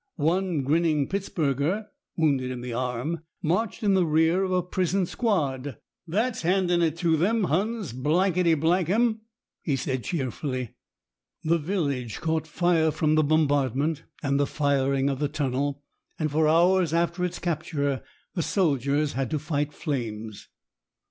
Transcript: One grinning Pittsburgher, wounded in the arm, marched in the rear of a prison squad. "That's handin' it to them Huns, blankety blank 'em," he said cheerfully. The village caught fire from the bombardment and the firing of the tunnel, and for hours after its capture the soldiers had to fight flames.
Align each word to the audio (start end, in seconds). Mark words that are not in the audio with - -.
One 0.15 0.63
grinning 0.63 1.07
Pittsburgher, 1.07 1.85
wounded 2.17 2.49
in 2.49 2.61
the 2.61 2.73
arm, 2.73 3.19
marched 3.43 3.83
in 3.83 3.93
the 3.93 4.03
rear 4.03 4.43
of 4.43 4.51
a 4.51 4.63
prison 4.63 5.05
squad. 5.05 5.77
"That's 6.07 6.41
handin' 6.41 6.81
it 6.81 6.97
to 6.97 7.15
them 7.15 7.43
Huns, 7.43 7.93
blankety 7.93 8.55
blank 8.55 8.89
'em," 8.89 9.21
he 9.61 9.75
said 9.75 10.03
cheerfully. 10.03 10.73
The 11.43 11.59
village 11.59 12.19
caught 12.19 12.47
fire 12.47 12.89
from 12.89 13.13
the 13.13 13.23
bombardment 13.23 14.01
and 14.23 14.39
the 14.39 14.47
firing 14.47 15.07
of 15.07 15.19
the 15.19 15.29
tunnel, 15.29 15.83
and 16.17 16.31
for 16.31 16.47
hours 16.47 16.95
after 16.95 17.23
its 17.23 17.37
capture 17.37 18.01
the 18.33 18.41
soldiers 18.41 19.13
had 19.13 19.29
to 19.29 19.37
fight 19.37 19.71
flames. 19.71 20.47